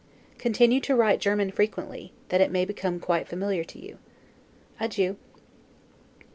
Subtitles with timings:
[0.39, 3.99] Continue to write German frequently, that it may become quite familiar to you.
[4.79, 5.15] Adieu.